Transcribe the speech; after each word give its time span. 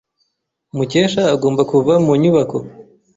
Mukesha 0.77 1.21
agomba 1.35 1.61
kuva 1.71 1.93
mu 2.05 2.13
nyubako. 2.21 2.57